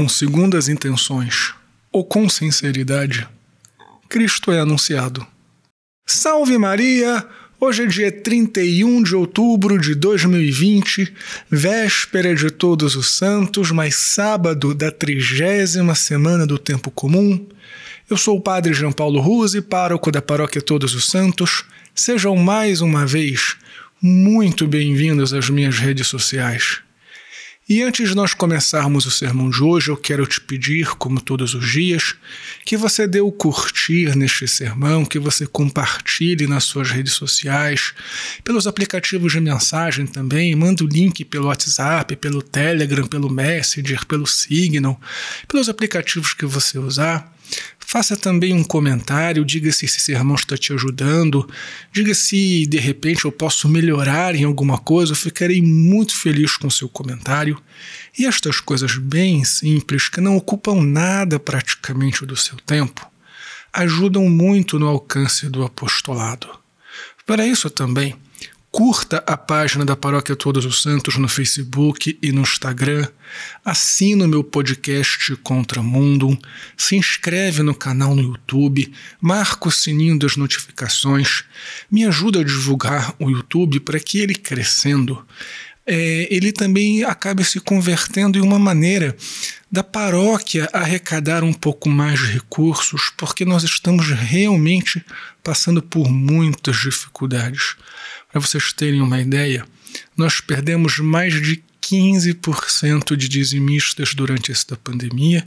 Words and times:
com 0.00 0.08
segundas 0.08 0.66
intenções 0.66 1.52
ou 1.92 2.02
com 2.02 2.26
sinceridade, 2.26 3.28
Cristo 4.08 4.50
é 4.50 4.58
anunciado. 4.58 5.26
Salve 6.06 6.56
Maria! 6.56 7.22
Hoje 7.60 7.82
é 7.82 7.86
dia 7.86 8.10
31 8.10 9.02
de 9.02 9.14
outubro 9.14 9.78
de 9.78 9.94
2020, 9.94 11.12
véspera 11.50 12.34
de 12.34 12.50
Todos 12.50 12.96
os 12.96 13.10
Santos, 13.10 13.70
mas 13.72 13.94
sábado 13.94 14.74
da 14.74 14.90
trigésima 14.90 15.94
semana 15.94 16.46
do 16.46 16.56
Tempo 16.56 16.90
Comum. 16.90 17.46
Eu 18.08 18.16
sou 18.16 18.38
o 18.38 18.40
Padre 18.40 18.72
João 18.72 18.92
Paulo 18.92 19.20
Ruse, 19.20 19.60
pároco 19.60 20.10
da 20.10 20.22
Paróquia 20.22 20.62
Todos 20.62 20.94
os 20.94 21.04
Santos. 21.04 21.62
Sejam 21.94 22.34
mais 22.36 22.80
uma 22.80 23.04
vez 23.04 23.54
muito 24.00 24.66
bem-vindos 24.66 25.34
às 25.34 25.50
minhas 25.50 25.78
redes 25.78 26.06
sociais. 26.06 26.80
E 27.70 27.84
antes 27.84 28.08
de 28.08 28.16
nós 28.16 28.34
começarmos 28.34 29.06
o 29.06 29.12
sermão 29.12 29.48
de 29.48 29.62
hoje, 29.62 29.92
eu 29.92 29.96
quero 29.96 30.26
te 30.26 30.40
pedir, 30.40 30.88
como 30.96 31.20
todos 31.20 31.54
os 31.54 31.70
dias, 31.70 32.16
que 32.64 32.76
você 32.76 33.06
dê 33.06 33.20
o 33.20 33.30
curtir 33.30 34.16
neste 34.16 34.48
sermão, 34.48 35.04
que 35.04 35.20
você 35.20 35.46
compartilhe 35.46 36.48
nas 36.48 36.64
suas 36.64 36.90
redes 36.90 37.12
sociais, 37.12 37.92
pelos 38.42 38.66
aplicativos 38.66 39.30
de 39.30 39.40
mensagem 39.40 40.04
também, 40.04 40.52
manda 40.56 40.82
o 40.82 40.86
link 40.88 41.24
pelo 41.24 41.46
WhatsApp, 41.46 42.16
pelo 42.16 42.42
Telegram, 42.42 43.06
pelo 43.06 43.30
Messenger, 43.30 44.04
pelo 44.04 44.26
Signal, 44.26 45.00
pelos 45.46 45.68
aplicativos 45.68 46.34
que 46.34 46.46
você 46.46 46.76
usar. 46.76 47.32
Faça 47.92 48.16
também 48.16 48.52
um 48.52 48.62
comentário, 48.62 49.44
diga 49.44 49.72
se 49.72 49.84
esse 49.84 49.98
sermão 49.98 50.36
está 50.36 50.56
te 50.56 50.72
ajudando, 50.72 51.50
diga 51.92 52.14
se 52.14 52.64
de 52.64 52.78
repente 52.78 53.24
eu 53.24 53.32
posso 53.32 53.68
melhorar 53.68 54.36
em 54.36 54.44
alguma 54.44 54.78
coisa, 54.78 55.10
eu 55.10 55.16
ficarei 55.16 55.60
muito 55.60 56.14
feliz 56.14 56.56
com 56.56 56.68
o 56.68 56.70
seu 56.70 56.88
comentário. 56.88 57.60
E 58.16 58.26
estas 58.26 58.60
coisas 58.60 58.96
bem 58.96 59.44
simples, 59.44 60.08
que 60.08 60.20
não 60.20 60.36
ocupam 60.36 60.80
nada 60.80 61.40
praticamente 61.40 62.24
do 62.24 62.36
seu 62.36 62.56
tempo, 62.58 63.04
ajudam 63.72 64.30
muito 64.30 64.78
no 64.78 64.86
alcance 64.86 65.48
do 65.48 65.64
apostolado. 65.64 66.48
Para 67.26 67.44
isso 67.44 67.68
também, 67.68 68.14
Curta 68.72 69.22
a 69.26 69.36
página 69.36 69.84
da 69.84 69.96
Paróquia 69.96 70.36
Todos 70.36 70.64
os 70.64 70.80
Santos 70.80 71.16
no 71.16 71.28
Facebook 71.28 72.16
e 72.22 72.30
no 72.30 72.42
Instagram. 72.42 73.04
Assina 73.64 74.24
o 74.24 74.28
meu 74.28 74.44
podcast 74.44 75.34
Contra 75.38 75.82
Mundo. 75.82 76.38
Se 76.76 76.94
inscreve 76.94 77.64
no 77.64 77.74
canal 77.74 78.14
no 78.14 78.22
YouTube. 78.22 78.92
Marca 79.20 79.66
o 79.66 79.72
sininho 79.72 80.16
das 80.16 80.36
notificações. 80.36 81.42
Me 81.90 82.04
ajuda 82.04 82.40
a 82.40 82.44
divulgar 82.44 83.12
o 83.18 83.28
YouTube 83.28 83.80
para 83.80 83.98
que 83.98 84.18
ele 84.18 84.36
crescendo, 84.36 85.20
é, 85.92 86.28
ele 86.30 86.52
também 86.52 87.02
acabe 87.02 87.42
se 87.42 87.58
convertendo 87.58 88.38
em 88.38 88.42
uma 88.42 88.60
maneira 88.60 89.16
da 89.72 89.82
paróquia 89.82 90.68
arrecadar 90.72 91.42
um 91.42 91.52
pouco 91.52 91.88
mais 91.88 92.20
de 92.20 92.26
recursos, 92.26 93.10
porque 93.16 93.44
nós 93.44 93.64
estamos 93.64 94.08
realmente 94.08 95.04
passando 95.42 95.82
por 95.82 96.08
muitas 96.08 96.76
dificuldades. 96.76 97.74
Para 98.30 98.40
vocês 98.40 98.72
terem 98.72 99.00
uma 99.00 99.20
ideia, 99.20 99.64
nós 100.16 100.40
perdemos 100.40 100.98
mais 100.98 101.34
de 101.34 101.62
15% 101.82 103.16
de 103.16 103.28
dizimistas 103.28 104.14
durante 104.14 104.52
esta 104.52 104.76
pandemia, 104.76 105.46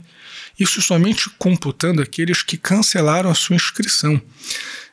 isso 0.58 0.82
somente 0.82 1.30
computando 1.38 2.02
aqueles 2.02 2.42
que 2.42 2.58
cancelaram 2.58 3.30
a 3.30 3.34
sua 3.34 3.56
inscrição. 3.56 4.20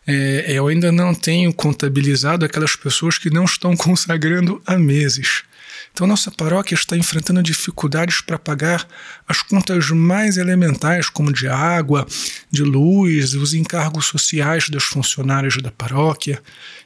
É, 0.08 0.46
eu 0.48 0.68
ainda 0.68 0.92
não 0.92 1.14
tenho 1.14 1.54
contabilizado 1.54 2.46
aquelas 2.46 2.76
pessoas 2.76 3.18
que 3.18 3.30
não 3.30 3.46
estão 3.46 3.76
consagrando 3.76 4.62
há 4.66 4.78
meses. 4.78 5.44
Então, 5.92 6.08
nossa 6.08 6.32
paróquia 6.32 6.76
está 6.76 6.96
enfrentando 6.98 7.44
dificuldades 7.44 8.22
para 8.22 8.40
pagar 8.40 8.88
as 9.28 9.42
contas 9.42 9.90
mais 9.90 10.38
elementares, 10.38 11.10
como 11.10 11.34
de 11.34 11.48
água, 11.48 12.08
de 12.50 12.64
luz, 12.64 13.34
os 13.34 13.54
encargos 13.54 14.06
sociais 14.06 14.70
dos 14.70 14.86
funcionários 14.86 15.62
da 15.62 15.72
paróquia. 15.72 16.42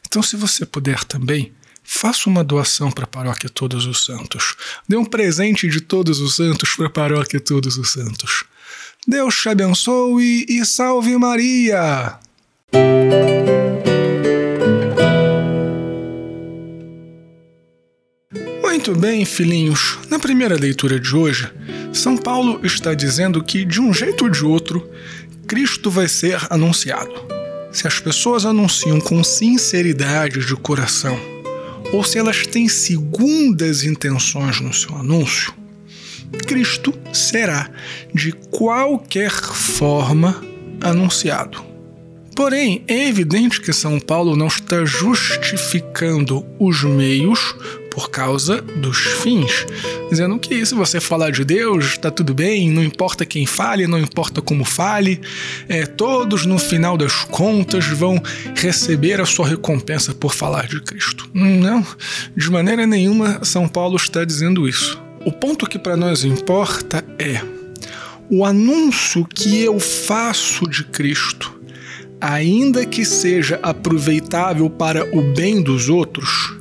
Então, 0.06 0.24
se 0.24 0.36
você 0.36 0.66
puder 0.66 1.04
também, 1.04 1.54
faça 1.84 2.30
uma 2.30 2.44
doação 2.44 2.92
para 2.92 3.04
a 3.04 3.08
Paróquia 3.08 3.50
Todos 3.50 3.86
os 3.86 4.04
Santos. 4.04 4.56
Dê 4.90 4.98
um 4.98 5.06
presente 5.06 5.68
de 5.70 5.80
Todos 5.80 6.20
os 6.20 6.36
Santos 6.36 6.76
para 6.76 6.88
a 6.88 6.90
Paróquia 6.90 7.40
Todos 7.40 7.78
os 7.78 7.92
Santos. 7.92 8.44
Deus 9.08 9.40
te 9.40 9.50
abençoe 9.50 10.46
e 10.50 10.66
salve 10.66 11.16
Maria! 11.16 12.20
Muito 18.88 19.02
bem, 19.02 19.26
filhinhos. 19.26 19.98
Na 20.12 20.20
primeira 20.20 20.54
leitura 20.56 21.00
de 21.00 21.16
hoje, 21.16 21.52
São 21.92 22.16
Paulo 22.16 22.60
está 22.64 22.94
dizendo 22.94 23.44
que, 23.44 23.66
de 23.66 23.82
um 23.82 23.92
jeito 23.92 24.26
ou 24.26 24.30
de 24.30 24.46
outro, 24.46 24.88
Cristo 25.48 25.90
vai 25.90 26.08
ser 26.08 26.38
anunciado. 26.52 27.12
Se 27.72 27.88
as 27.88 28.00
pessoas 28.00 28.46
anunciam 28.46 29.02
com 29.02 29.24
sinceridade 29.24 30.46
de 30.46 30.56
coração, 30.56 31.20
ou 31.92 32.04
se 32.04 32.20
elas 32.20 32.46
têm 32.46 32.70
segundas 32.70 33.84
intenções 33.84 34.62
no 34.62 34.72
seu 34.72 34.96
anúncio, 34.96 35.52
Cristo 36.46 36.94
será, 37.12 37.68
de 38.14 38.34
qualquer 38.52 39.32
forma, 39.32 40.46
anunciado. 40.80 41.75
Porém, 42.36 42.84
é 42.88 43.08
evidente 43.08 43.62
que 43.62 43.72
São 43.72 43.98
Paulo 43.98 44.36
não 44.36 44.48
está 44.48 44.84
justificando 44.84 46.46
os 46.60 46.84
meios 46.84 47.56
por 47.90 48.10
causa 48.10 48.62
dos 48.62 48.98
fins, 48.98 49.66
dizendo 50.10 50.38
que 50.38 50.66
se 50.66 50.76
você 50.76 51.00
falar 51.00 51.32
de 51.32 51.46
Deus, 51.46 51.86
está 51.86 52.12
tudo 52.12 52.34
bem, 52.34 52.70
não 52.70 52.84
importa 52.84 53.26
quem 53.26 53.46
fale, 53.46 53.88
não 53.88 53.98
importa 53.98 54.42
como 54.42 54.66
fale, 54.66 55.22
é, 55.70 55.86
todos 55.86 56.46
no 56.46 56.60
final 56.60 56.98
das 56.98 57.24
contas 57.24 57.86
vão 57.86 58.22
receber 58.54 59.22
a 59.22 59.26
sua 59.26 59.48
recompensa 59.48 60.14
por 60.14 60.34
falar 60.34 60.68
de 60.68 60.82
Cristo. 60.82 61.30
Não, 61.34 61.88
de 62.36 62.52
maneira 62.52 62.86
nenhuma 62.86 63.46
São 63.46 63.66
Paulo 63.66 63.96
está 63.96 64.26
dizendo 64.26 64.68
isso. 64.68 65.02
O 65.24 65.32
ponto 65.32 65.66
que 65.66 65.80
para 65.80 65.96
nós 65.96 66.26
importa 66.26 67.02
é 67.18 67.42
o 68.30 68.44
anúncio 68.44 69.26
que 69.26 69.62
eu 69.62 69.80
faço 69.80 70.68
de 70.68 70.84
Cristo, 70.84 71.55
ainda 72.20 72.86
que 72.86 73.06
seja 73.06 73.60
aproveitável 73.62 74.70
para 74.70 75.06
o 75.16 75.22
bem 75.34 75.62
dos 75.62 75.90
outros, 75.90 76.56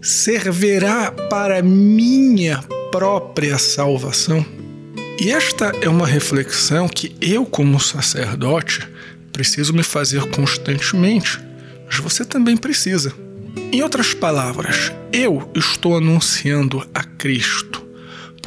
servirá 0.00 1.10
para 1.10 1.62
minha 1.62 2.62
própria 2.90 3.58
salvação? 3.58 4.44
E 5.20 5.30
esta 5.30 5.74
é 5.80 5.88
uma 5.88 6.06
reflexão 6.06 6.88
que 6.88 7.14
eu, 7.20 7.44
como 7.44 7.80
sacerdote, 7.80 8.88
preciso 9.32 9.72
me 9.72 9.82
fazer 9.82 10.24
constantemente, 10.30 11.40
mas 11.86 11.96
você 11.98 12.24
também 12.24 12.56
precisa. 12.56 13.12
Em 13.72 13.82
outras 13.82 14.14
palavras, 14.14 14.92
eu 15.12 15.50
estou 15.54 15.96
anunciando 15.96 16.86
a 16.94 17.02
Cristo 17.02 17.88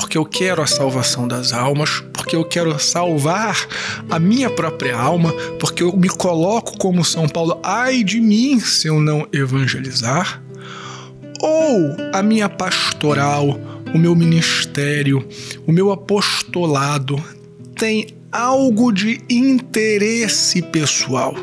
porque 0.02 0.18
eu 0.18 0.26
quero 0.26 0.64
a 0.64 0.68
salvação 0.68 1.28
das 1.28 1.54
almas, 1.54 2.04
porque 2.22 2.36
eu 2.36 2.46
quero 2.46 2.78
salvar 2.78 3.68
a 4.08 4.20
minha 4.20 4.48
própria 4.48 4.96
alma, 4.96 5.34
porque 5.60 5.82
eu 5.82 5.92
me 5.98 6.08
coloco 6.08 6.78
como 6.78 7.04
São 7.04 7.28
Paulo, 7.28 7.60
ai 7.64 8.04
de 8.04 8.22
mim 8.22 8.60
se 8.60 8.88
eu 8.88 9.00
não 9.00 9.28
evangelizar 9.34 10.40
ou 11.40 11.98
a 12.14 12.22
minha 12.22 12.48
pastoral, 12.48 13.60
o 13.92 13.98
meu 13.98 14.16
ministério, 14.16 15.28
o 15.66 15.72
meu 15.72 15.92
apostolado 15.92 17.20
tem 17.76 18.10
algo 18.32 18.92
de 18.92 19.20
interesse 19.28 20.62
pessoal. 20.62 21.34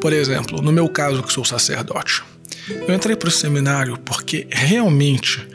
Por 0.00 0.12
exemplo, 0.12 0.60
no 0.60 0.72
meu 0.72 0.88
caso, 0.88 1.22
que 1.22 1.32
sou 1.32 1.44
sacerdote, 1.44 2.24
eu 2.68 2.92
entrei 2.92 3.14
para 3.14 3.28
o 3.28 3.32
seminário 3.32 3.96
porque 3.98 4.48
realmente 4.50 5.46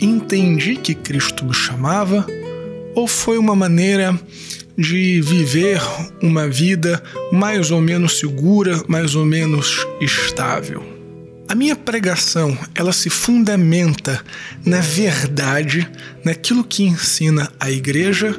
entendi 0.00 0.76
que 0.76 0.94
Cristo 0.94 1.44
me 1.44 1.52
chamava, 1.52 2.26
ou 2.96 3.06
foi 3.06 3.36
uma 3.36 3.54
maneira 3.54 4.18
de 4.76 5.20
viver 5.20 5.80
uma 6.22 6.48
vida 6.48 7.02
mais 7.30 7.70
ou 7.70 7.80
menos 7.80 8.18
segura, 8.18 8.82
mais 8.88 9.14
ou 9.14 9.24
menos 9.24 9.86
estável? 10.00 10.82
A 11.46 11.54
minha 11.54 11.76
pregação, 11.76 12.56
ela 12.74 12.92
se 12.92 13.08
fundamenta 13.08 14.20
na 14.64 14.80
verdade, 14.80 15.88
naquilo 16.24 16.64
que 16.64 16.82
ensina 16.82 17.52
a 17.60 17.70
igreja, 17.70 18.34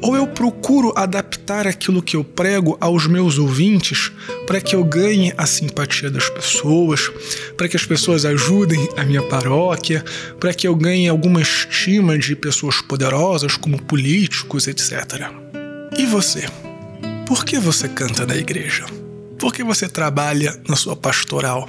ou 0.00 0.16
eu 0.16 0.26
procuro 0.26 0.92
adaptar 0.96 1.66
aquilo 1.66 2.02
que 2.02 2.16
eu 2.16 2.22
prego 2.22 2.76
aos 2.80 3.06
meus 3.06 3.38
ouvintes 3.38 4.12
para 4.46 4.60
que 4.60 4.74
eu 4.74 4.84
ganhe 4.84 5.32
a 5.36 5.46
simpatia 5.46 6.10
das 6.10 6.28
pessoas, 6.30 7.10
para 7.56 7.68
que 7.68 7.76
as 7.76 7.84
pessoas 7.84 8.24
ajudem 8.24 8.88
a 8.96 9.04
minha 9.04 9.22
paróquia, 9.22 10.04
para 10.38 10.54
que 10.54 10.66
eu 10.66 10.74
ganhe 10.74 11.08
alguma 11.08 11.40
estima 11.40 12.18
de 12.18 12.36
pessoas 12.36 12.80
poderosas 12.80 13.56
como 13.56 13.82
políticos, 13.82 14.66
etc. 14.66 15.30
E 15.96 16.06
você? 16.06 16.46
Por 17.26 17.44
que 17.44 17.58
você 17.58 17.88
canta 17.88 18.24
na 18.24 18.36
igreja? 18.36 18.86
Por 19.38 19.52
que 19.52 19.62
você 19.62 19.88
trabalha 19.88 20.58
na 20.68 20.76
sua 20.76 20.96
pastoral? 20.96 21.68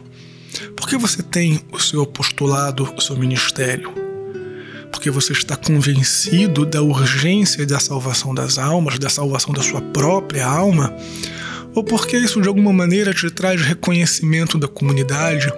Por 0.76 0.88
que 0.88 0.98
você 0.98 1.22
tem 1.22 1.62
o 1.72 1.80
seu 1.80 2.02
apostolado, 2.02 2.92
o 2.96 3.02
seu 3.02 3.16
ministério? 3.18 3.99
Porque 5.00 5.10
você 5.10 5.32
está 5.32 5.56
convencido 5.56 6.66
da 6.66 6.82
urgência 6.82 7.66
da 7.66 7.80
salvação 7.80 8.36
das 8.36 8.58
almas, 8.58 9.00
da 9.00 9.08
salvação 9.08 9.54
da 9.54 9.64
sua 9.64 9.80
própria 9.80 10.46
alma, 10.46 10.94
ou 11.74 11.82
porque 11.82 12.18
isso 12.18 12.42
de 12.42 12.50
alguma 12.50 12.74
maneira 12.74 13.14
te 13.14 13.32
traz 13.32 13.62
reconhecimento 13.62 14.58
da 14.58 14.68
comunidade, 14.68 15.54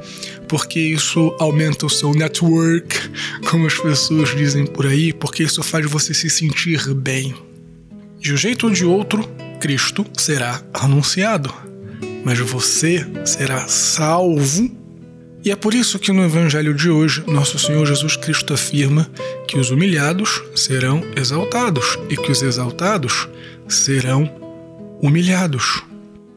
porque 0.47 0.79
isso 0.79 1.35
aumenta 1.39 1.87
o 1.87 1.89
seu 1.89 2.13
network, 2.13 2.95
como 3.49 3.65
as 3.65 3.73
pessoas 3.73 4.29
dizem 4.35 4.67
por 4.67 4.85
aí, 4.85 5.11
porque 5.11 5.41
isso 5.41 5.63
faz 5.63 5.89
você 5.89 6.13
se 6.13 6.29
sentir 6.29 6.93
bem. 6.93 7.33
De 8.19 8.35
um 8.35 8.37
jeito 8.37 8.67
ou 8.67 8.71
de 8.71 8.85
outro, 8.85 9.27
Cristo 9.59 10.05
será 10.19 10.61
anunciado, 10.71 11.51
mas 12.23 12.37
você 12.37 13.03
será 13.25 13.67
salvo 13.67 14.80
e 15.43 15.49
é 15.49 15.55
por 15.55 15.73
isso 15.73 15.97
que 15.97 16.11
no 16.11 16.23
Evangelho 16.23 16.73
de 16.73 16.89
hoje, 16.89 17.23
nosso 17.25 17.57
Senhor 17.57 17.85
Jesus 17.85 18.15
Cristo 18.15 18.53
afirma 18.53 19.09
que 19.47 19.57
os 19.57 19.71
humilhados 19.71 20.41
serão 20.55 21.03
exaltados 21.15 21.97
e 22.09 22.15
que 22.15 22.31
os 22.31 22.43
exaltados 22.43 23.27
serão 23.67 24.29
humilhados. 25.01 25.83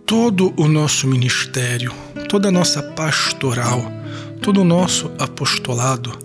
Todo 0.06 0.54
o 0.56 0.66
nosso 0.66 1.06
ministério, 1.06 1.92
toda 2.28 2.48
a 2.48 2.52
nossa 2.52 2.82
pastoral, 2.82 3.92
todo 4.40 4.62
o 4.62 4.64
nosso 4.64 5.10
apostolado 5.18 6.18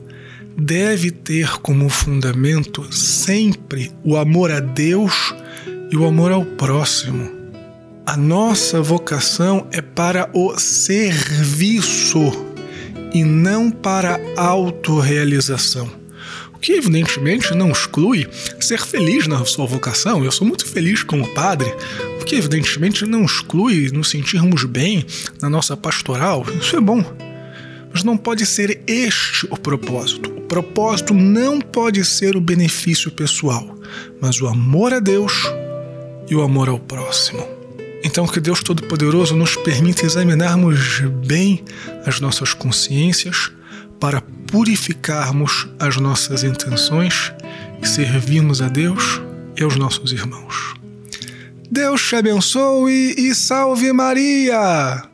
deve 0.58 1.12
ter 1.12 1.58
como 1.62 1.90
fundamento 1.90 2.92
sempre 2.94 3.92
o 4.04 4.16
amor 4.16 4.52
a 4.52 4.60
Deus 4.60 5.34
e 5.92 5.98
o 5.98 6.06
amor 6.06 6.32
ao 6.32 6.46
próximo. 6.46 7.30
A 8.06 8.18
nossa 8.18 8.82
vocação 8.82 9.68
é 9.72 9.82
para 9.82 10.30
o 10.34 10.58
serviço 10.58 12.49
e 13.14 13.24
não 13.24 13.72
para 13.72 14.20
autorrealização. 14.38 15.90
O 16.54 16.60
que 16.60 16.74
evidentemente 16.74 17.56
não 17.56 17.72
exclui 17.72 18.28
ser 18.60 18.82
feliz 18.82 19.28
na 19.28 19.44
sua 19.46 19.66
vocação. 19.66 20.26
Eu 20.26 20.32
sou 20.32 20.46
muito 20.46 20.66
feliz 20.66 21.04
como 21.04 21.34
padre, 21.34 21.74
o 22.22 22.26
que 22.26 22.36
evidentemente 22.36 23.06
não 23.06 23.24
exclui 23.24 23.90
nos 23.92 24.10
sentirmos 24.10 24.66
bem 24.66 25.06
na 25.42 25.50
nossa 25.50 25.78
pastoral. 25.78 26.46
Isso 26.60 26.76
é 26.76 26.82
bom. 26.82 27.04
Mas 27.94 28.04
não 28.04 28.18
pode 28.18 28.46
ser 28.46 28.82
este 28.86 29.48
o 29.50 29.58
propósito. 29.58 30.30
O 30.30 30.42
propósito 30.42 31.14
não 31.14 31.62
pode 31.62 32.04
ser 32.04 32.36
o 32.36 32.42
benefício 32.42 33.10
pessoal, 33.10 33.78
mas 34.22 34.42
o 34.42 34.48
amor 34.48 34.94
a 34.94 35.00
Deus 35.00 35.32
e 36.30 36.36
o 36.36 36.42
amor 36.42 36.68
ao 36.68 36.78
próximo. 36.78 37.59
Então, 38.04 38.26
que 38.26 38.40
Deus 38.40 38.64
Todo-Poderoso 38.64 39.36
nos 39.36 39.56
permita 39.58 40.06
examinarmos 40.06 41.02
bem 41.26 41.64
as 42.06 42.20
nossas 42.20 42.54
consciências 42.54 43.52
para 44.00 44.22
purificarmos 44.48 45.68
as 45.78 45.98
nossas 45.98 46.44
intenções 46.44 47.34
e 47.82 47.88
servirmos 47.88 48.62
a 48.62 48.70
Deus 48.70 49.22
e 49.58 49.64
aos 49.64 49.76
nossos 49.76 50.14
irmãos. 50.14 50.76
Deus 51.70 52.02
te 52.02 52.16
abençoe 52.16 53.16
e 53.18 53.36
salve 53.36 53.92
Maria! 53.92 55.09